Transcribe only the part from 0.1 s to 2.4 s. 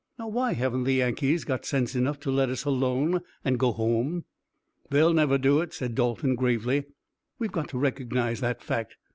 Now, why haven't the Yankees got sense enough to